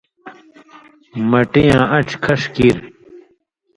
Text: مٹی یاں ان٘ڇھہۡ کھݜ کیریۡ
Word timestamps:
مٹی 1.29 1.63
یاں 1.69 1.85
ان٘ڇھہۡ 1.95 2.19
کھݜ 2.23 2.41
کیریۡ 2.53 2.87